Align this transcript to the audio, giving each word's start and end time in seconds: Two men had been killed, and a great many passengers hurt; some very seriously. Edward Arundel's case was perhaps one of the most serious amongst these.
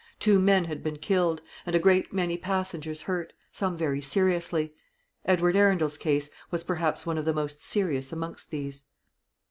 Two 0.19 0.39
men 0.39 0.65
had 0.65 0.81
been 0.81 0.97
killed, 0.97 1.43
and 1.63 1.75
a 1.75 1.79
great 1.79 2.11
many 2.11 2.35
passengers 2.35 3.03
hurt; 3.03 3.33
some 3.51 3.77
very 3.77 4.01
seriously. 4.01 4.73
Edward 5.25 5.55
Arundel's 5.55 5.99
case 5.99 6.31
was 6.49 6.63
perhaps 6.63 7.05
one 7.05 7.19
of 7.19 7.25
the 7.25 7.33
most 7.35 7.63
serious 7.63 8.11
amongst 8.11 8.49
these. 8.49 8.85